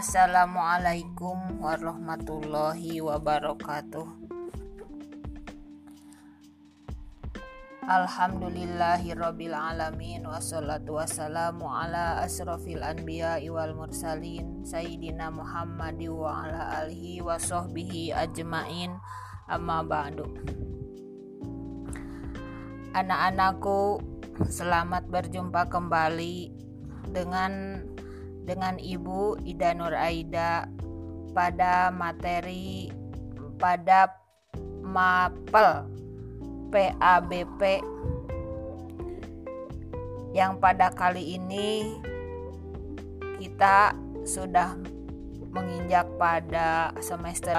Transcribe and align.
Assalamualaikum 0.00 1.60
warahmatullahi 1.60 3.04
wabarakatuh. 3.04 4.08
Alhamdulillahirabbil 7.84 9.52
alamin 9.52 10.24
wassalatu 10.24 10.96
wassalamu 10.96 11.68
ala 11.68 12.24
asrofil 12.24 12.80
anbiya 12.80 13.44
wal 13.52 13.76
mursalin 13.76 14.64
sayyidina 14.64 15.28
Muhammad 15.28 16.00
wa 16.08 16.48
ala 16.48 16.80
alihi 16.80 17.20
wa 17.20 17.36
ajmain 17.36 18.96
amma 19.52 19.84
ba'du. 19.84 20.24
Anak-anakku, 22.96 24.00
selamat 24.48 25.12
berjumpa 25.12 25.68
kembali 25.68 26.56
dengan 27.12 27.84
dengan 28.44 28.80
Ibu 28.80 29.44
Ida 29.44 29.76
Nur 29.76 29.94
Aida 29.94 30.66
pada 31.30 31.92
materi 31.94 32.90
pada 33.60 34.10
mapel 34.80 35.86
PABP 36.70 37.82
yang 40.30 40.62
pada 40.62 40.94
kali 40.94 41.36
ini 41.36 41.98
kita 43.42 43.94
sudah 44.22 44.78
menginjak 45.50 46.06
pada 46.20 46.94
semester. 47.02 47.56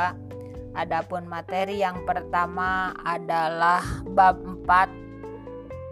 Adapun 0.72 1.27
materi 1.27 1.84
yang 1.84 2.08
pertama 2.08 2.95
adalah 3.03 3.84
bab 4.08 4.39
4 4.39 5.10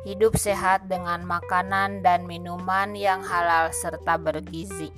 Hidup 0.07 0.39
sehat 0.39 0.87
dengan 0.87 1.27
makanan 1.27 1.99
dan 1.99 2.23
minuman 2.23 2.95
yang 2.95 3.19
halal 3.19 3.67
serta 3.75 4.15
bergizi. 4.15 4.95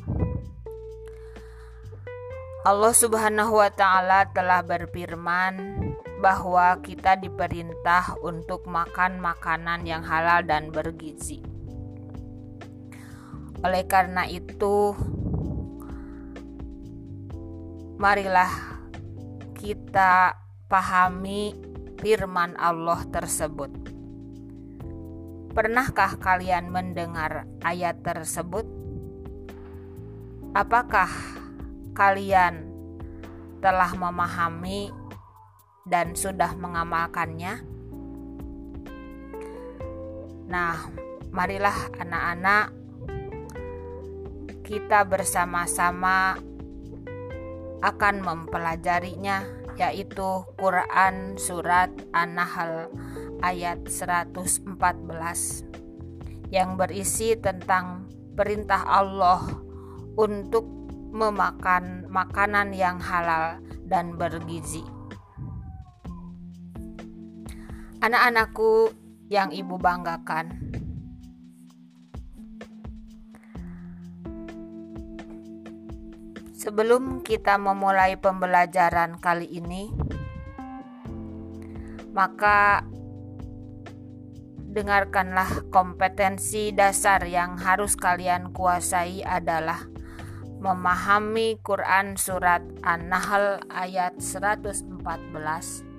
Allah 2.62 2.94
Subhanahu 2.94 3.58
wa 3.58 3.74
taala 3.74 4.30
telah 4.30 4.62
berfirman 4.62 5.82
bahwa 6.22 6.78
kita 6.86 7.18
diperintah 7.18 8.22
untuk 8.22 8.70
makan 8.70 9.18
makanan 9.18 9.90
yang 9.90 10.06
halal 10.06 10.46
dan 10.46 10.70
bergizi. 10.70 11.42
Oleh 13.66 13.90
karena 13.90 14.30
itu, 14.30 14.94
marilah 17.98 18.54
kita 19.58 20.38
pahami 20.70 21.58
firman 21.98 22.54
Allah 22.62 23.02
tersebut. 23.10 24.01
Pernahkah 25.52 26.16
kalian 26.16 26.72
mendengar 26.72 27.44
ayat 27.60 28.00
tersebut? 28.00 28.64
Apakah 30.56 31.12
kalian 31.92 32.72
telah 33.60 33.92
memahami 33.92 34.96
dan 35.84 36.16
sudah 36.16 36.56
mengamalkannya? 36.56 37.68
Nah, 40.48 40.88
marilah 41.36 42.00
anak-anak 42.00 42.72
kita 44.64 45.04
bersama-sama 45.04 46.40
akan 47.84 48.16
mempelajarinya 48.24 49.44
yaitu 49.76 50.48
Quran 50.56 51.36
surat 51.36 51.92
An-Nahl 52.16 52.88
ayat 53.42 53.90
114 53.90 54.70
yang 56.54 56.78
berisi 56.78 57.34
tentang 57.36 58.06
perintah 58.38 58.86
Allah 58.86 59.42
untuk 60.16 60.64
memakan 61.12 62.08
makanan 62.08 62.72
yang 62.72 62.98
halal 63.02 63.60
dan 63.84 64.16
bergizi. 64.16 64.84
Anak-anakku 68.02 68.96
yang 69.30 69.52
ibu 69.52 69.78
banggakan. 69.78 70.72
Sebelum 76.56 77.26
kita 77.26 77.58
memulai 77.58 78.18
pembelajaran 78.22 79.18
kali 79.18 79.50
ini, 79.50 79.90
maka 82.14 82.86
dengarkanlah 84.72 85.68
kompetensi 85.68 86.72
dasar 86.72 87.20
yang 87.28 87.60
harus 87.60 88.00
kalian 88.00 88.56
kuasai 88.56 89.20
adalah 89.20 89.84
memahami 90.64 91.60
Quran 91.60 92.16
surat 92.16 92.64
An-Nahl 92.80 93.60
ayat 93.68 94.16
114 94.24 95.92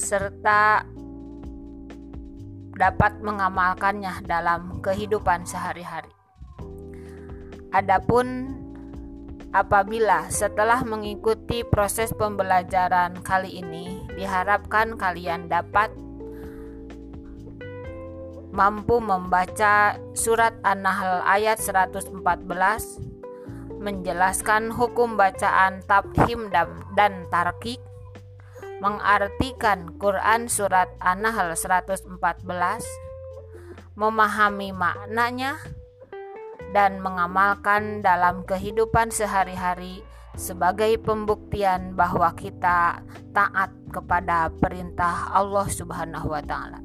serta 0.00 0.88
dapat 2.80 3.20
mengamalkannya 3.20 4.24
dalam 4.24 4.80
kehidupan 4.80 5.44
sehari-hari. 5.44 6.08
Adapun 7.76 8.56
Apabila 9.50 10.30
setelah 10.30 10.86
mengikuti 10.86 11.66
proses 11.66 12.14
pembelajaran 12.14 13.18
kali 13.26 13.58
ini, 13.58 13.98
diharapkan 14.14 14.94
kalian 14.94 15.50
dapat 15.50 15.90
mampu 18.54 19.02
membaca 19.02 19.98
surat 20.14 20.54
An-Nahl 20.62 21.26
ayat 21.26 21.58
114 21.58 22.14
menjelaskan 23.82 24.70
hukum 24.70 25.18
bacaan 25.18 25.82
tabhim 25.82 26.46
dan 26.94 27.26
tarkik 27.32 27.82
mengartikan 28.78 29.98
Quran 29.98 30.46
surat 30.46 30.94
An-Nahl 31.02 31.58
114 31.58 32.06
memahami 33.98 34.70
maknanya 34.70 35.58
dan 36.70 37.02
mengamalkan 37.02 38.02
dalam 38.02 38.46
kehidupan 38.46 39.10
sehari-hari 39.10 40.06
sebagai 40.38 40.96
pembuktian 41.02 41.98
bahwa 41.98 42.30
kita 42.38 43.02
taat 43.34 43.70
kepada 43.90 44.48
perintah 44.54 45.34
Allah 45.34 45.66
Subhanahu 45.66 46.30
wa 46.30 46.42
taala. 46.42 46.80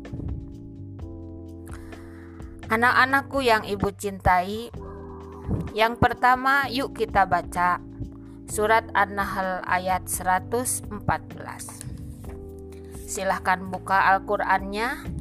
Anak-anakku 2.65 3.45
yang 3.45 3.61
ibu 3.61 3.93
cintai, 3.93 4.73
yang 5.77 6.01
pertama 6.01 6.65
yuk 6.73 6.97
kita 6.97 7.29
baca 7.29 7.77
surat 8.49 8.89
An-Nahl 8.97 9.61
ayat 9.69 10.09
114. 10.09 10.89
Silahkan 13.05 13.61
buka 13.69 14.17
Al-Qur'annya 14.17 15.14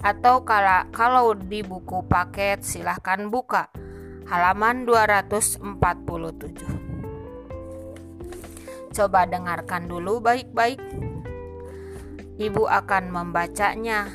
atau 0.00 0.40
kalau, 0.44 0.84
kalau 0.92 1.34
di 1.36 1.62
buku 1.64 2.02
paket 2.08 2.64
silahkan 2.64 3.30
buka 3.32 3.68
halaman 4.26 4.84
247. 4.84 5.62
Coba 8.96 9.28
dengarkan 9.28 9.88
dulu 9.92 10.24
baik-baik. 10.24 10.80
Ibu 12.36 12.68
akan 12.68 13.08
membacanya. 13.12 14.08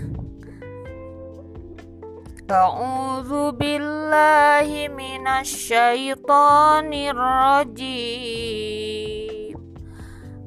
A'udzu 2.51 3.55
billahi 3.55 4.91
minasyaitonir 4.91 7.15
rajim. 7.15 8.51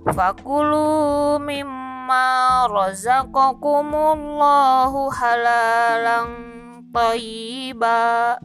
Fakulu 0.00 1.36
mimma 1.36 2.64
razaqakumullahu 2.72 5.12
halalan 5.12 6.28
tayyiba. 6.88 8.40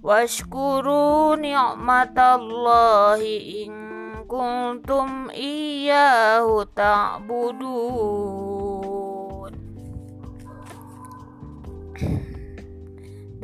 Washkuru 0.00 1.36
ni'matallahi 1.36 3.68
in 3.68 3.76
kuntum 4.24 5.28
iyyahu 5.28 6.64
ta'budun. 6.72 7.60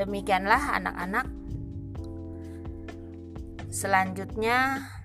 Demikianlah 0.01 0.81
anak-anak. 0.81 1.29
Selanjutnya 3.69 4.96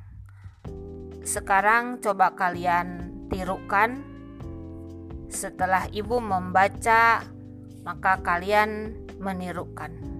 sekarang 1.27 1.99
coba 1.99 2.39
kalian 2.39 3.11
tirukan. 3.27 4.03
Setelah 5.27 5.91
ibu 5.91 6.23
membaca, 6.23 7.27
maka 7.83 8.23
kalian 8.23 8.95
menirukan. 9.19 10.17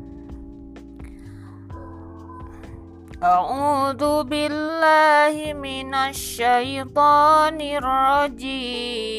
أعوذ 3.17 4.29
بالله 4.29 5.57
من 5.57 5.89
الشيطان 5.89 7.57
الرجيم 7.81 9.17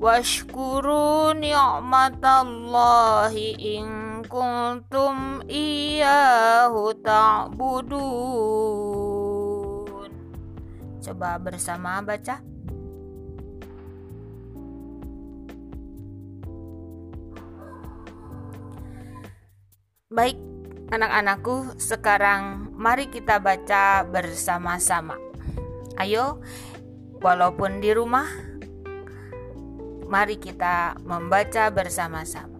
washkuru 0.05 1.33
ni'matallahi 1.33 3.56
in 3.56 4.21
kuntum 4.29 5.41
iyyahu 5.49 6.93
ta'budun 7.01 7.97
coba 11.01 11.41
bersama 11.41 12.05
baca 12.05 12.45
Baik, 20.15 20.39
anak-anakku, 20.95 21.75
sekarang 21.75 22.71
mari 22.79 23.11
kita 23.11 23.43
baca 23.43 24.06
bersama-sama. 24.06 25.19
Ayo, 25.99 26.39
walaupun 27.19 27.83
di 27.83 27.91
rumah, 27.91 28.54
mari 30.09 30.37
kita 30.37 30.95
membaca 31.03 31.71
bersama-sama. 31.73 32.53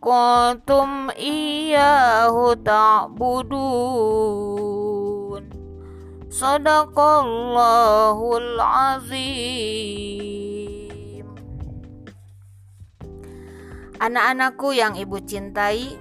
kuntum 0.01 1.13
iyyahu 1.13 2.57
ta'budun. 2.65 3.53
Sadaqallahul 6.33 8.57
azim. 8.97 9.29
Anak-anakku 14.01 14.73
yang 14.73 14.97
ibu 14.97 15.21
cintai, 15.21 16.01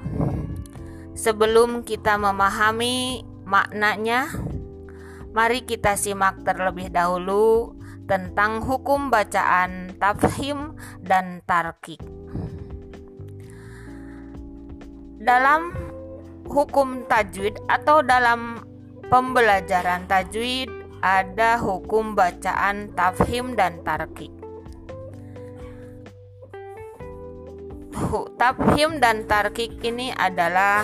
sebelum 1.12 1.84
kita 1.84 2.16
memahami 2.16 3.28
maknanya, 3.44 4.32
mari 5.36 5.68
kita 5.68 6.00
simak 6.00 6.40
terlebih 6.48 6.88
dahulu 6.88 7.81
tentang 8.12 8.60
hukum 8.60 9.08
bacaan 9.08 9.96
tafhim 9.96 10.76
dan 11.00 11.40
tarkik. 11.48 12.04
Dalam 15.24 15.72
hukum 16.44 17.08
tajwid 17.08 17.56
atau 17.72 18.04
dalam 18.04 18.60
pembelajaran 19.08 20.12
tajwid 20.12 20.68
ada 21.00 21.56
hukum 21.56 22.12
bacaan 22.12 22.92
tafhim 23.00 23.56
dan 23.56 23.80
tarkik. 23.88 24.36
Tafhim 28.36 29.00
dan 29.00 29.24
tarkik 29.24 29.80
ini 29.88 30.12
adalah 30.12 30.84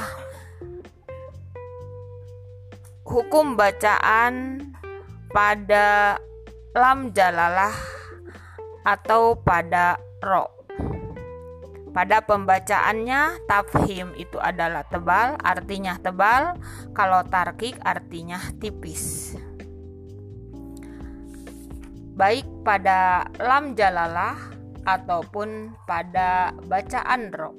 hukum 3.04 3.60
bacaan 3.60 4.64
pada 5.28 6.16
lam 6.76 7.16
jalalah 7.16 7.72
atau 8.84 9.40
pada 9.40 9.96
ro. 10.24 10.52
Pada 11.96 12.22
pembacaannya 12.22 13.50
tafhim 13.50 14.14
itu 14.22 14.38
adalah 14.38 14.86
tebal, 14.86 15.34
artinya 15.42 15.98
tebal, 15.98 16.54
kalau 16.94 17.26
tarkik 17.26 17.74
artinya 17.82 18.38
tipis. 18.62 19.34
Baik 22.14 22.46
pada 22.62 23.26
lam 23.42 23.74
jalalah 23.74 24.38
ataupun 24.86 25.74
pada 25.90 26.54
bacaan 26.70 27.34
ro. 27.34 27.58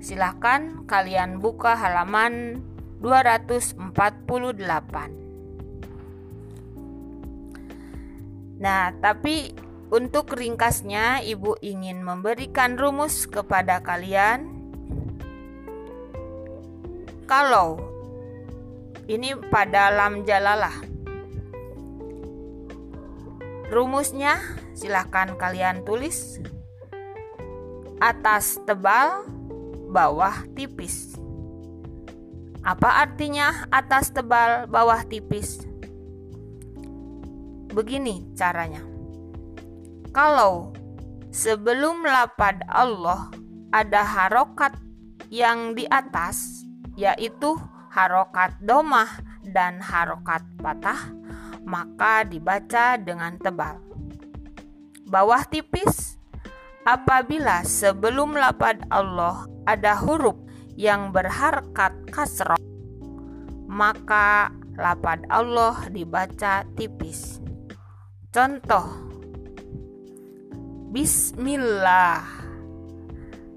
Silahkan 0.00 0.88
kalian 0.88 1.44
buka 1.44 1.76
halaman 1.76 2.64
248. 3.04 5.19
Nah, 8.60 8.92
tapi 9.00 9.56
untuk 9.88 10.36
ringkasnya 10.36 11.24
Ibu 11.24 11.64
ingin 11.64 12.04
memberikan 12.04 12.76
rumus 12.76 13.24
kepada 13.24 13.80
kalian 13.80 14.46
kalau 17.24 17.80
ini 19.08 19.32
pada 19.48 19.88
lam 19.90 20.22
jalalah. 20.28 20.76
Rumusnya 23.70 24.38
silahkan 24.76 25.38
kalian 25.38 25.86
tulis 25.86 26.42
atas 28.02 28.58
tebal, 28.68 29.24
bawah 29.88 30.42
tipis. 30.52 31.16
Apa 32.60 33.08
artinya 33.08 33.64
atas 33.72 34.12
tebal, 34.12 34.68
bawah 34.68 35.00
tipis? 35.06 35.69
Begini 37.70 38.30
caranya. 38.34 38.82
Kalau 40.10 40.74
sebelum 41.30 42.02
lapad 42.02 42.62
Allah 42.66 43.30
ada 43.70 44.02
harokat 44.02 44.74
yang 45.30 45.78
di 45.78 45.86
atas, 45.86 46.66
yaitu 46.98 47.54
harokat 47.94 48.58
domah 48.58 49.22
dan 49.46 49.78
harokat 49.78 50.42
patah, 50.58 51.14
maka 51.62 52.26
dibaca 52.26 52.98
dengan 52.98 53.38
tebal 53.38 53.90
bawah 55.10 55.42
tipis. 55.42 56.14
Apabila 56.86 57.66
sebelum 57.66 58.38
lapad 58.38 58.80
Allah 58.88 59.44
ada 59.68 59.98
huruf 60.00 60.38
yang 60.78 61.12
berharkat 61.12 61.92
kasroh, 62.08 62.56
maka 63.68 64.54
lapad 64.78 65.26
Allah 65.28 65.76
dibaca 65.92 66.64
tipis. 66.78 67.39
Contoh 68.30 68.86
Bismillah 70.94 72.22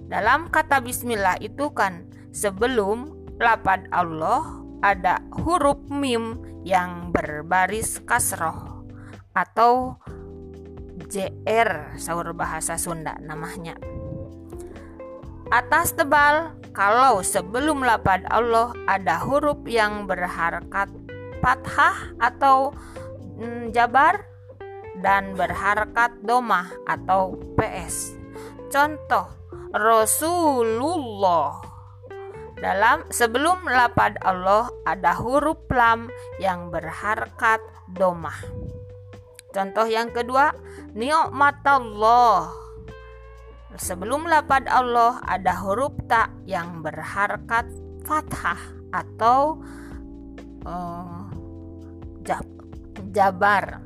Dalam 0.09 0.49
kata 0.49 0.81
Bismillah 0.81 1.37
itu 1.45 1.69
kan 1.77 2.09
sebelum 2.33 3.13
lapad 3.37 3.85
Allah 3.93 4.65
ada 4.81 5.21
huruf 5.45 5.77
mim 5.93 6.41
yang 6.65 7.13
berbaris 7.13 8.01
kasroh 8.01 8.81
atau 9.37 10.01
JR 11.05 11.93
sahur 12.01 12.33
bahasa 12.33 12.73
Sunda 12.73 13.13
namanya. 13.21 13.77
Atas 15.53 15.93
tebal 15.93 16.57
kalau 16.73 17.21
sebelum 17.21 17.85
lapad 17.85 18.25
Allah 18.33 18.73
ada 18.89 19.21
huruf 19.21 19.61
yang 19.69 20.09
berharkat 20.09 20.89
fathah 21.45 22.17
atau 22.17 22.73
mm, 23.37 23.69
jabar 23.69 24.32
dan 25.01 25.33
berharkat 25.33 26.13
domah 26.21 26.69
atau 26.85 27.33
PS. 27.57 28.13
Contoh 28.69 29.25
Rasulullah 29.73 31.73
dalam 32.63 33.03
sebelum 33.11 33.67
lapad 33.67 34.15
Allah 34.23 34.71
ada 34.87 35.11
huruf 35.19 35.59
lam 35.67 36.07
yang 36.39 36.71
berharkat 36.71 37.59
domah. 37.91 38.39
Contoh 39.53 39.83
yang 39.83 40.15
kedua, 40.15 40.55
ni'matallah. 40.95 42.63
sebelum 43.73 44.29
lapad 44.29 44.69
Allah 44.69 45.17
ada 45.25 45.57
huruf 45.59 45.97
ta 46.05 46.29
yang 46.45 46.85
berharkat 46.85 47.65
fathah 48.05 48.61
atau 48.93 49.59
uh, 50.63 51.25
jab, 52.21 52.45
jabar. 53.11 53.81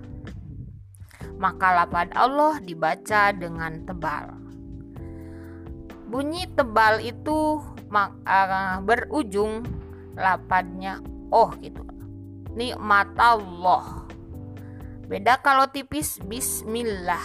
Maka 1.38 1.86
lapad 1.86 2.10
Allah 2.18 2.58
dibaca 2.62 3.30
dengan 3.34 3.86
tebal. 3.86 4.34
Bunyi 6.08 6.50
tebal 6.58 7.04
itu 7.04 7.62
uh, 7.94 8.78
berujung 8.82 9.62
lapadnya 10.18 11.04
oh 11.30 11.54
gitu. 11.62 11.86
Nikmat 12.58 13.14
Allah. 13.22 14.08
Beda 15.06 15.40
kalau 15.40 15.70
tipis 15.70 16.18
bismillah. 16.26 17.22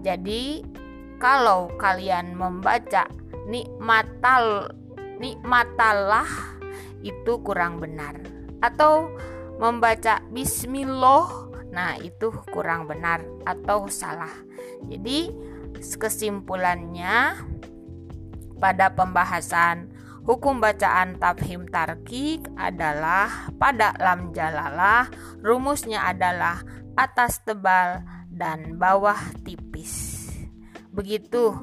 Jadi 0.00 0.64
kalau 1.20 1.68
kalian 1.76 2.32
membaca 2.32 3.04
nikmatal 3.44 4.72
nikmatallah 5.20 6.28
itu 7.04 7.36
kurang 7.44 7.76
benar 7.76 8.16
atau 8.64 9.12
membaca 9.60 10.24
bismillah 10.32 11.49
nah 11.70 11.94
itu 11.98 12.34
kurang 12.50 12.90
benar 12.90 13.22
atau 13.46 13.86
salah. 13.86 14.32
Jadi 14.90 15.30
kesimpulannya 15.78 17.38
pada 18.60 18.92
pembahasan 18.92 19.88
hukum 20.28 20.60
bacaan 20.60 21.16
tafhim 21.16 21.64
tarkik 21.70 22.44
adalah 22.54 23.48
pada 23.56 23.96
lam 23.96 24.30
jalalah 24.36 25.08
rumusnya 25.40 26.04
adalah 26.04 26.60
atas 26.94 27.40
tebal 27.42 28.04
dan 28.28 28.76
bawah 28.76 29.18
tipis. 29.42 30.28
Begitu 30.92 31.56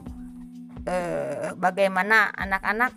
eh, 0.87 1.53
bagaimana 1.53 2.33
anak-anak? 2.33 2.93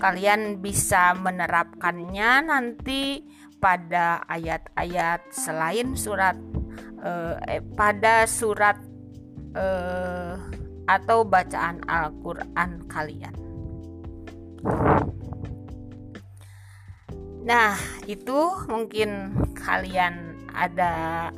Kalian 0.00 0.64
bisa 0.64 1.12
menerapkannya 1.12 2.48
nanti 2.48 3.20
pada 3.60 4.24
ayat-ayat 4.26 5.28
selain 5.30 5.92
surat 5.94 6.34
eh, 7.04 7.36
eh, 7.46 7.62
pada 7.76 8.24
surat 8.24 8.80
eh, 9.54 10.34
atau 10.88 11.22
bacaan 11.22 11.84
Al-Qur'an 11.86 12.82
kalian. 12.90 13.36
Nah, 17.40 17.72
itu 18.04 18.52
mungkin 18.68 19.32
kalian 19.56 20.44
ada 20.52 21.28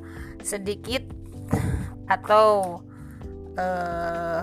sedikit 0.43 1.05
atau 2.11 2.81
uh, 3.55 4.43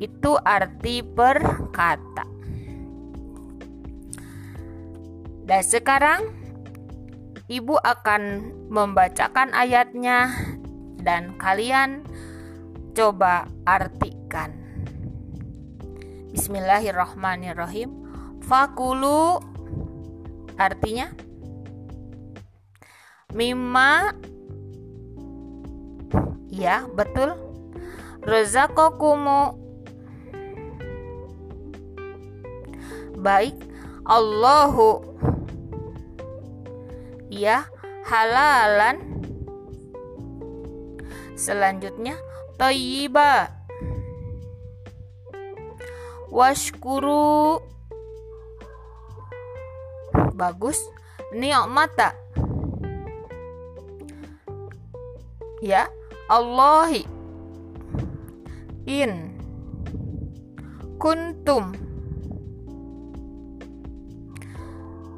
itu 0.00 0.32
arti 0.40 1.04
perkata. 1.04 2.24
Dan 5.46 5.62
sekarang 5.62 6.20
ibu 7.46 7.78
akan 7.78 8.50
membacakan 8.66 9.54
ayatnya 9.54 10.34
dan 11.06 11.38
kalian 11.38 12.02
coba 12.98 13.46
artikan. 13.62 14.50
Bismillahirrahmanirrahim. 16.34 17.94
Fakulu. 18.42 19.38
Artinya? 20.58 21.14
Mimma. 23.30 24.10
Ya, 26.50 26.90
betul. 26.90 27.38
Rezakokumu. 28.26 29.54
Baik. 33.22 33.54
Allahu. 34.02 35.06
Ya 37.30 37.66
halalan 38.06 39.15
selanjutnya 41.36 42.16
toyiba 42.56 43.52
washkuru. 46.32 47.60
Bagus 50.36 50.76
ni'mata 51.32 52.12
ya 55.64 55.88
Allahi. 56.28 57.08
In 58.84 59.32
kuntum. 61.00 61.72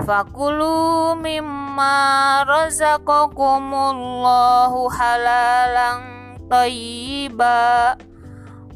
Fakulu 0.03 1.15
mimma 1.23 2.43
razaqakumullahu 2.51 4.91
halalang 4.91 6.03
tayyiba 6.51 7.95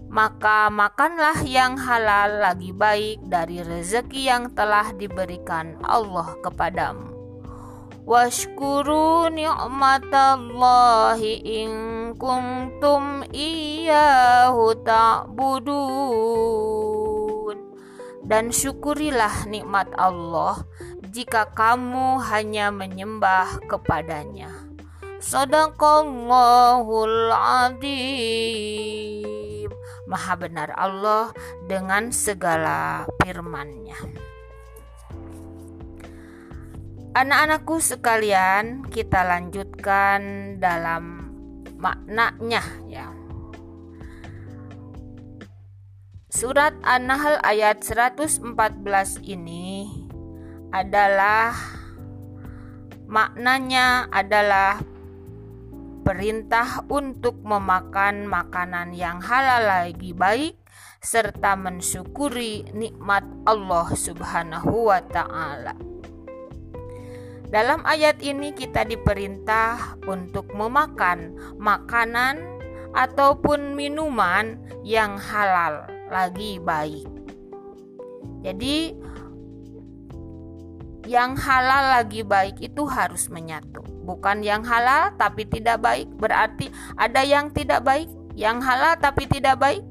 Maka 0.06 0.70
makanlah 0.70 1.42
yang 1.42 1.74
halal 1.74 2.38
lagi 2.38 2.70
baik 2.70 3.18
dari 3.26 3.66
rezeki 3.66 4.30
yang 4.30 4.54
telah 4.54 4.94
diberikan 4.94 5.74
Allah 5.82 6.38
kepadamu 6.46 7.15
Washkuru 8.06 9.34
ni'matallahi 9.34 11.42
in 11.42 11.70
kuntum 12.14 13.26
iyyahu 13.34 14.78
ta'budun 14.86 15.66
Dan 18.22 18.54
syukurilah 18.54 19.50
nikmat 19.50 19.90
Allah 19.98 20.62
jika 21.10 21.50
kamu 21.50 22.22
hanya 22.30 22.70
menyembah 22.70 23.58
kepadanya. 23.66 24.54
Sadaqallahul 25.18 27.34
adim. 27.74 28.86
Maha 30.06 30.38
benar 30.38 30.70
Allah 30.78 31.34
dengan 31.66 32.14
segala 32.14 33.10
firman-Nya. 33.26 33.98
Anak-anakku 37.16 37.80
sekalian, 37.80 38.84
kita 38.92 39.24
lanjutkan 39.24 40.20
dalam 40.60 41.32
maknanya 41.80 42.60
ya. 42.84 43.08
Surat 46.28 46.76
An-Nahl 46.84 47.40
ayat 47.40 47.80
114 47.80 48.44
ini 49.24 49.88
adalah 50.76 51.56
maknanya 53.08 54.12
adalah 54.12 54.84
perintah 56.04 56.84
untuk 56.92 57.40
memakan 57.40 58.28
makanan 58.28 58.92
yang 58.92 59.24
halal 59.24 59.64
lagi 59.64 60.12
baik 60.12 60.60
serta 61.00 61.56
mensyukuri 61.56 62.68
nikmat 62.76 63.24
Allah 63.48 63.88
Subhanahu 63.96 64.92
wa 64.92 65.00
taala. 65.00 65.85
Dalam 67.46 67.86
ayat 67.86 68.18
ini 68.26 68.50
kita 68.50 68.82
diperintah 68.82 70.02
untuk 70.10 70.50
memakan 70.50 71.38
makanan 71.62 72.42
ataupun 72.90 73.78
minuman 73.78 74.58
yang 74.82 75.14
halal 75.14 75.86
lagi 76.10 76.58
baik. 76.58 77.06
Jadi 78.42 78.94
yang 81.06 81.38
halal 81.38 82.02
lagi 82.02 82.26
baik 82.26 82.58
itu 82.58 82.82
harus 82.86 83.30
menyatu. 83.30 83.82
Bukan 84.02 84.42
yang 84.42 84.66
halal 84.66 85.14
tapi 85.14 85.46
tidak 85.46 85.82
baik, 85.82 86.10
berarti 86.18 86.66
ada 86.98 87.22
yang 87.22 87.54
tidak 87.54 87.86
baik, 87.86 88.10
yang 88.34 88.58
halal 88.58 88.98
tapi 88.98 89.26
tidak 89.30 89.58
baik. 89.58 89.86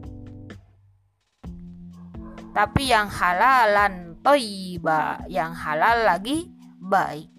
Tapi 2.55 2.87
yang 2.87 3.11
halalan 3.11 4.15
toiba, 4.23 5.19
yang 5.27 5.51
halal 5.51 6.07
lagi 6.07 6.47
baik. 6.79 7.34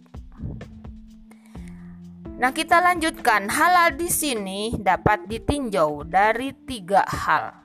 Nah, 2.36 2.52
kita 2.52 2.84
lanjutkan. 2.84 3.48
Halal 3.48 3.96
di 3.96 4.12
sini 4.12 4.76
dapat 4.76 5.24
ditinjau 5.24 6.04
dari 6.04 6.52
tiga 6.68 7.00
hal, 7.08 7.64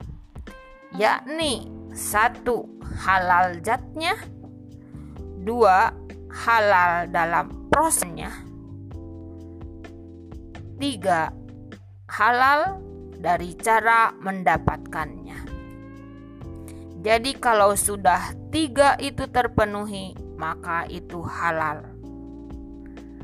yakni 0.96 1.68
satu 1.92 2.80
halal 3.04 3.60
zatnya, 3.60 4.16
dua 5.44 5.92
halal 6.32 7.04
dalam 7.12 7.68
prosesnya. 7.68 8.32
Tiga, 10.80 11.28
halal 12.08 12.80
dari 13.20 13.52
cara 13.60 14.16
mendapatkannya. 14.16 15.38
Jadi 17.04 17.36
kalau 17.36 17.76
sudah 17.76 18.32
tiga 18.48 18.96
itu 18.96 19.28
terpenuhi, 19.28 20.16
maka 20.40 20.88
itu 20.88 21.20
halal. 21.20 21.91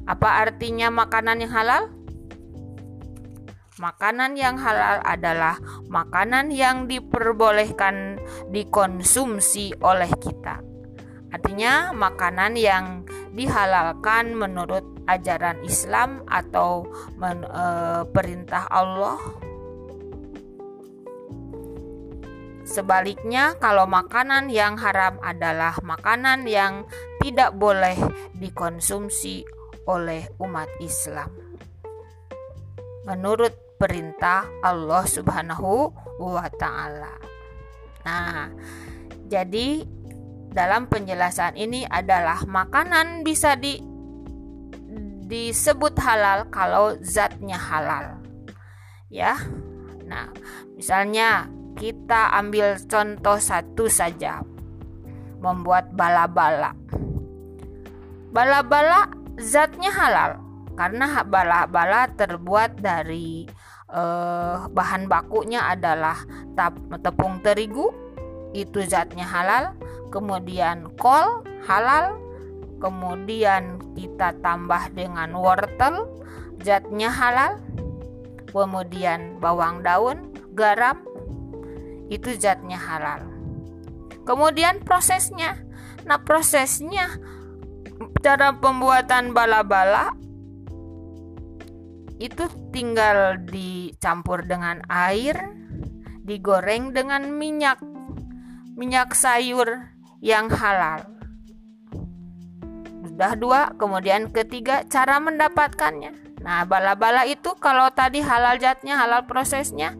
Apa 0.09 0.49
artinya 0.49 0.89
makanan 0.89 1.45
yang 1.45 1.53
halal? 1.53 1.93
Makanan 3.77 4.41
yang 4.41 4.57
halal 4.57 5.05
adalah 5.05 5.61
makanan 5.93 6.49
yang 6.49 6.89
diperbolehkan 6.89 8.17
dikonsumsi 8.49 9.77
oleh 9.85 10.09
kita. 10.17 10.65
Artinya 11.29 11.93
makanan 11.93 12.57
yang 12.57 13.05
dihalalkan 13.37 14.33
menurut 14.33 14.83
ajaran 15.05 15.61
Islam 15.61 16.25
atau 16.25 16.89
men, 17.21 17.45
e, 17.45 17.65
perintah 18.09 18.65
Allah. 18.73 19.21
Sebaliknya, 22.65 23.61
kalau 23.61 23.85
makanan 23.85 24.49
yang 24.49 24.81
haram 24.81 25.21
adalah 25.21 25.77
makanan 25.85 26.49
yang 26.49 26.89
tidak 27.21 27.53
boleh 27.61 27.97
dikonsumsi 28.41 29.58
oleh 29.89 30.29
umat 30.45 30.69
Islam. 30.85 31.33
Menurut 33.09 33.57
perintah 33.81 34.45
Allah 34.61 35.09
Subhanahu 35.09 35.89
wa 36.21 36.49
taala. 36.61 37.17
Nah, 38.05 38.53
jadi 39.25 39.87
dalam 40.53 40.91
penjelasan 40.91 41.57
ini 41.57 41.89
adalah 41.89 42.45
makanan 42.45 43.25
bisa 43.25 43.57
di 43.57 43.81
disebut 45.29 45.93
halal 46.01 46.49
kalau 46.49 46.97
zatnya 47.05 47.61
halal. 47.61 48.19
Ya. 49.13 49.37
Nah, 50.09 50.33
misalnya 50.73 51.53
kita 51.77 52.33
ambil 52.33 52.81
contoh 52.89 53.37
satu 53.37 53.87
saja. 53.93 54.41
Membuat 55.39 55.95
bala-bala. 55.95 56.75
Bala-bala 58.33 59.13
zatnya 59.39 59.95
halal. 59.95 60.43
Karena 60.79 61.27
bala-bala 61.27 62.07
terbuat 62.15 62.79
dari 62.79 63.47
eh, 63.91 64.57
bahan 64.71 65.11
bakunya 65.11 65.67
adalah 65.67 66.19
tepung 67.03 67.43
terigu. 67.43 67.91
Itu 68.55 68.83
zatnya 68.87 69.27
halal. 69.27 69.75
Kemudian 70.09 70.89
kol 70.97 71.45
halal, 71.67 72.17
kemudian 72.79 73.83
kita 73.99 74.39
tambah 74.39 74.91
dengan 74.95 75.35
wortel. 75.35 76.07
Zatnya 76.59 77.11
halal, 77.11 77.63
kemudian 78.51 79.39
bawang 79.39 79.83
daun, 79.87 80.35
garam. 80.55 81.03
Itu 82.09 82.35
zatnya 82.35 82.81
halal. 82.81 83.29
Kemudian 84.25 84.83
prosesnya. 84.83 85.61
Nah, 86.09 86.21
prosesnya 86.25 87.21
cara 88.23 88.55
pembuatan 88.59 89.35
bala-bala 89.35 90.15
itu 92.19 92.51
tinggal 92.75 93.39
dicampur 93.47 94.43
dengan 94.43 94.83
air, 94.91 95.39
digoreng 96.27 96.91
dengan 96.91 97.31
minyak. 97.31 97.79
Minyak 98.79 99.15
sayur 99.15 99.91
yang 100.23 100.51
halal. 100.51 101.03
Sudah 103.07 103.35
dua, 103.35 103.61
kemudian 103.75 104.31
ketiga 104.31 104.87
cara 104.87 105.19
mendapatkannya. 105.19 106.39
Nah, 106.43 106.63
bala-bala 106.67 107.27
itu 107.27 107.55
kalau 107.59 107.91
tadi 107.91 108.23
halal 108.23 108.59
jatnya, 108.63 108.99
halal 108.99 109.27
prosesnya. 109.27 109.99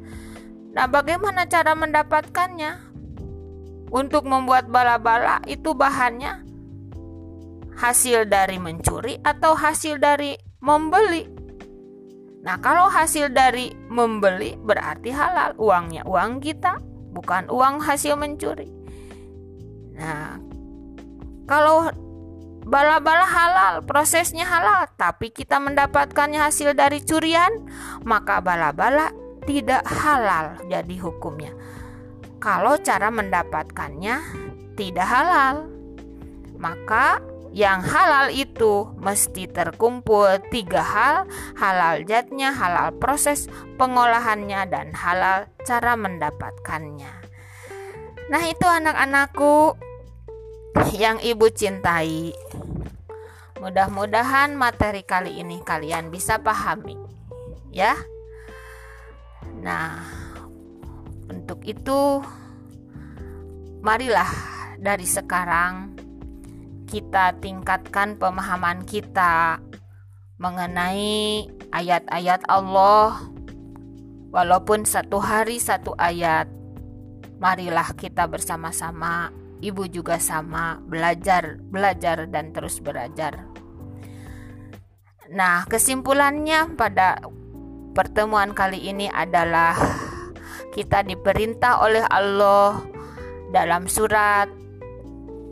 Nah, 0.75 0.87
bagaimana 0.87 1.47
cara 1.51 1.75
mendapatkannya? 1.75 2.87
Untuk 3.89 4.29
membuat 4.29 4.69
bala-bala 4.69 5.41
itu 5.49 5.73
bahannya 5.73 6.48
hasil 7.79 8.27
dari 8.27 8.59
mencuri 8.59 9.15
atau 9.23 9.55
hasil 9.55 10.03
dari 10.03 10.35
membeli. 10.59 11.25
Nah, 12.43 12.59
kalau 12.59 12.91
hasil 12.91 13.31
dari 13.31 13.71
membeli 13.91 14.59
berarti 14.59 15.15
halal, 15.15 15.55
uangnya 15.59 16.03
uang 16.07 16.43
kita, 16.43 16.83
bukan 17.15 17.47
uang 17.47 17.83
hasil 17.83 18.19
mencuri. 18.19 18.67
Nah, 19.99 20.39
kalau 21.47 21.91
bala-bala 22.67 23.27
halal, 23.27 23.75
prosesnya 23.87 24.47
halal, 24.47 24.91
tapi 24.99 25.31
kita 25.31 25.63
mendapatkannya 25.63 26.39
hasil 26.39 26.75
dari 26.75 27.03
curian, 27.03 27.51
maka 28.03 28.43
bala-bala 28.43 29.11
tidak 29.47 29.83
halal 29.87 30.59
jadi 30.67 30.95
hukumnya. 30.99 31.55
Kalau 32.39 32.79
cara 32.79 33.11
mendapatkannya 33.11 34.23
tidak 34.79 35.09
halal, 35.11 35.67
maka 36.55 37.19
yang 37.53 37.81
halal 37.81 38.29
itu 38.29 38.93
mesti 39.01 39.49
terkumpul 39.49 40.29
tiga 40.53 40.85
hal 40.85 41.17
halal 41.57 42.05
jatnya 42.05 42.53
halal 42.53 42.93
proses 43.01 43.49
pengolahannya 43.81 44.69
dan 44.69 44.93
halal 44.93 45.49
cara 45.65 45.97
mendapatkannya 45.97 47.13
nah 48.29 48.43
itu 48.45 48.67
anak-anakku 48.69 49.81
yang 50.95 51.19
ibu 51.19 51.51
cintai. 51.51 52.33
Mudah-mudahan 53.59 54.55
materi 54.55 55.03
kali 55.03 55.43
ini 55.43 55.59
kalian 55.67 56.15
bisa 56.15 56.39
pahami, 56.39 56.95
ya. 57.75 57.99
Nah, 59.59 59.99
untuk 61.27 61.67
itu, 61.67 62.23
marilah 63.83 64.31
dari 64.79 65.03
sekarang 65.03 65.99
kita 66.89 67.37
tingkatkan 67.45 68.17
pemahaman 68.17 68.89
kita 68.89 69.61
mengenai 70.41 71.45
ayat-ayat 71.69 72.49
Allah. 72.49 73.29
Walaupun 74.33 74.89
satu 74.89 75.21
hari 75.21 75.61
satu 75.61 75.93
ayat, 75.97 76.49
marilah 77.41 77.93
kita 77.97 78.25
bersama-sama 78.29 79.33
ibu 79.61 79.85
juga 79.89 80.17
sama 80.17 80.81
belajar, 80.85 81.61
belajar 81.61 82.29
dan 82.29 82.53
terus 82.53 82.81
belajar. 82.81 83.45
Nah, 85.29 85.69
kesimpulannya 85.69 86.73
pada 86.77 87.21
pertemuan 87.93 88.57
kali 88.57 88.89
ini 88.89 89.13
adalah 89.13 89.77
kita 90.73 91.05
diperintah 91.05 91.85
oleh 91.85 92.05
Allah 92.09 92.81
dalam 93.53 93.89
surat 93.89 94.68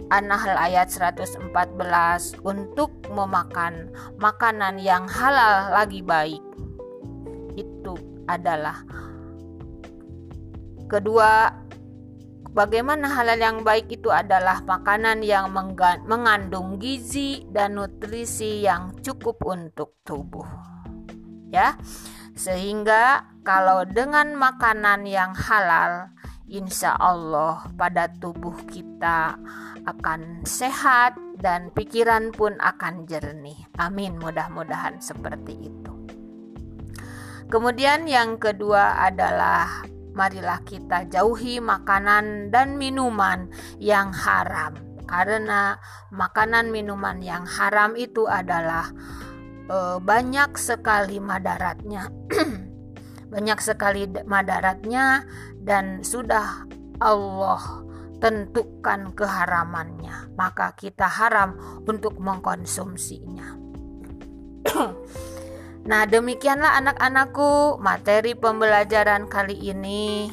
An-Nahl 0.06 0.54
ayat 0.54 0.86
114 0.92 1.50
untuk 2.46 2.94
memakan 3.10 3.90
makanan 4.22 4.78
yang 4.78 5.10
halal 5.10 5.74
lagi 5.74 6.02
baik. 6.02 6.42
Itu 7.58 7.98
adalah 8.30 8.86
kedua 10.86 11.64
Bagaimana 12.56 13.12
halal 13.12 13.36
yang 13.36 13.60
baik 13.68 14.00
itu 14.00 14.08
adalah 14.08 14.64
makanan 14.64 15.20
yang 15.20 15.52
mengandung 16.08 16.80
gizi 16.80 17.44
dan 17.52 17.76
nutrisi 17.76 18.64
yang 18.64 18.96
cukup 19.04 19.44
untuk 19.44 20.00
tubuh. 20.08 20.48
Ya. 21.52 21.76
Sehingga 22.32 23.28
kalau 23.44 23.84
dengan 23.84 24.32
makanan 24.40 25.04
yang 25.04 25.36
halal, 25.36 26.08
insya 26.46 26.94
Allah 26.94 27.66
pada 27.74 28.06
tubuh 28.10 28.54
kita 28.70 29.38
akan 29.86 30.42
sehat 30.46 31.18
dan 31.38 31.70
pikiran 31.70 32.34
pun 32.34 32.56
akan 32.58 33.06
jernih. 33.06 33.58
Amin. 33.78 34.18
Mudah-mudahan 34.18 34.98
seperti 34.98 35.70
itu. 35.70 35.92
Kemudian 37.46 38.10
yang 38.10 38.42
kedua 38.42 38.98
adalah 39.06 39.86
marilah 40.16 40.58
kita 40.66 41.06
jauhi 41.06 41.62
makanan 41.62 42.50
dan 42.50 42.74
minuman 42.80 43.46
yang 43.78 44.10
haram 44.10 44.74
karena 45.06 45.78
makanan 46.10 46.74
minuman 46.74 47.22
yang 47.22 47.46
haram 47.46 47.94
itu 47.94 48.26
adalah 48.26 48.90
e, 49.70 50.02
banyak 50.02 50.56
sekali 50.58 51.22
madaratnya 51.22 52.10
banyak 53.32 53.58
sekali 53.62 54.08
madaratnya 54.26 55.22
dan 55.66 56.06
sudah 56.06 56.64
Allah 57.02 57.82
tentukan 58.22 59.12
keharamannya. 59.12 60.32
Maka 60.38 60.72
kita 60.78 61.04
haram 61.10 61.82
untuk 61.84 62.16
mengkonsumsinya. 62.22 63.58
Nah, 65.86 66.02
demikianlah 66.02 66.82
anak-anakku 66.82 67.78
materi 67.78 68.34
pembelajaran 68.34 69.30
kali 69.30 69.70
ini. 69.70 70.26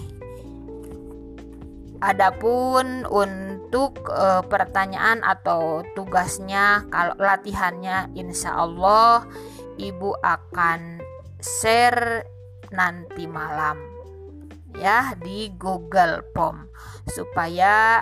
Adapun 2.01 3.05
untuk 3.05 4.09
e, 4.09 4.41
pertanyaan 4.49 5.21
atau 5.21 5.85
tugasnya 5.93 6.89
kalau 6.89 7.13
latihannya 7.21 8.17
insya 8.17 8.65
Allah 8.65 9.29
ibu 9.77 10.17
akan 10.25 11.05
share 11.37 12.25
nanti 12.73 13.29
malam 13.29 13.92
ya 14.77 15.13
di 15.19 15.53
Google 15.57 16.25
Form 16.33 16.69
supaya 17.09 18.01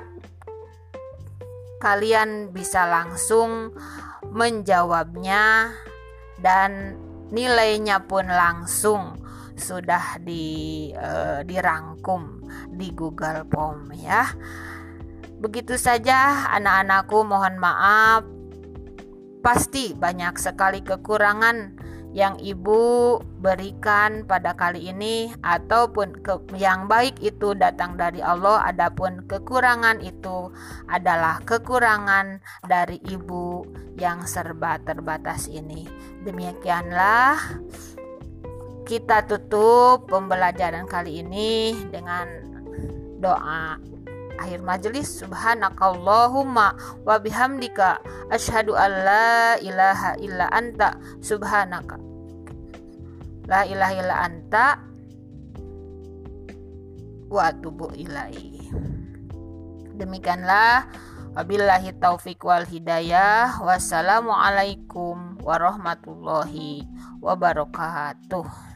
kalian 1.82 2.54
bisa 2.54 2.86
langsung 2.86 3.74
menjawabnya 4.30 5.74
dan 6.38 6.96
nilainya 7.34 8.06
pun 8.06 8.30
langsung 8.30 9.18
sudah 9.58 10.22
di 10.22 10.90
uh, 10.94 11.42
dirangkum 11.42 12.42
di 12.74 12.94
Google 12.94 13.46
Form 13.50 13.92
ya. 13.98 14.30
Begitu 15.42 15.74
saja 15.74 16.50
anak-anakku 16.54 17.18
mohon 17.26 17.58
maaf 17.58 18.22
pasti 19.42 19.98
banyak 19.98 20.38
sekali 20.38 20.86
kekurangan 20.86 21.81
yang 22.12 22.36
ibu 22.44 23.18
berikan 23.40 24.28
pada 24.28 24.52
kali 24.52 24.92
ini 24.92 25.32
ataupun 25.48 26.20
ke, 26.20 26.36
yang 26.60 26.92
baik 26.92 27.16
itu 27.24 27.56
datang 27.56 27.96
dari 27.96 28.20
Allah 28.20 28.68
adapun 28.68 29.24
kekurangan 29.32 30.04
itu 30.04 30.52
adalah 30.92 31.40
kekurangan 31.48 32.44
dari 32.68 33.00
ibu 33.08 33.64
yang 33.96 34.28
serba 34.28 34.76
terbatas 34.84 35.48
ini. 35.48 35.88
Demikianlah 36.28 37.40
kita 38.84 39.24
tutup 39.24 40.12
pembelajaran 40.12 40.84
kali 40.92 41.24
ini 41.24 41.72
dengan 41.88 42.28
doa 43.24 43.80
akhir 44.42 44.66
majelis 44.66 45.22
subhanakallahumma 45.22 46.74
wa 47.06 47.16
bihamdika 47.22 48.02
asyhadu 48.34 48.74
an 48.74 48.92
la 49.06 49.56
ilaha 49.62 50.18
illa 50.18 50.50
anta 50.50 50.98
subhanaka. 51.22 52.02
La 53.46 53.70
ilaha 53.70 53.94
illa 53.94 54.16
anta 54.26 54.66
wa 57.32 57.48
atubu 57.48 57.94
ilai 57.96 58.60
demikianlah 60.02 60.90
wabillahi 61.38 61.94
taufik 62.02 62.42
wal 62.42 62.66
hidayah. 62.66 63.62
Wassalamualaikum 63.62 65.38
warahmatullahi 65.46 66.90
wabarakatuh 67.22 68.71